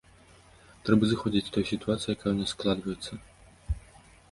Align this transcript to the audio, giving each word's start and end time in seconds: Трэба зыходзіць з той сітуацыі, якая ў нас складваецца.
Трэба 0.87 1.03
зыходзіць 1.09 1.43
з 1.51 1.53
той 1.59 1.65
сітуацыі, 1.73 2.09
якая 2.15 2.31
ў 2.33 2.37
нас 2.41 2.49
складваецца. 2.55 3.11